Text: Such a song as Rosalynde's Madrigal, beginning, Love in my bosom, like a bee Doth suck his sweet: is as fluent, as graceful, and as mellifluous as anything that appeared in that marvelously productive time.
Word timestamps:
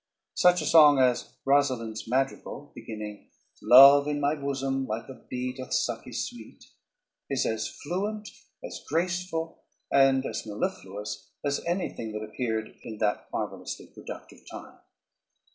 Such 0.33 0.63
a 0.63 0.65
song 0.65 0.97
as 0.97 1.37
Rosalynde's 1.45 2.07
Madrigal, 2.07 2.71
beginning, 2.73 3.29
Love 3.61 4.07
in 4.07 4.19
my 4.19 4.33
bosom, 4.33 4.87
like 4.87 5.07
a 5.07 5.13
bee 5.29 5.53
Doth 5.55 5.73
suck 5.75 6.05
his 6.05 6.27
sweet: 6.27 6.65
is 7.29 7.45
as 7.45 7.67
fluent, 7.69 8.27
as 8.63 8.83
graceful, 8.89 9.61
and 9.91 10.25
as 10.25 10.43
mellifluous 10.43 11.29
as 11.45 11.63
anything 11.67 12.13
that 12.13 12.23
appeared 12.25 12.79
in 12.81 12.97
that 12.97 13.27
marvelously 13.31 13.91
productive 13.93 14.39
time. 14.49 14.79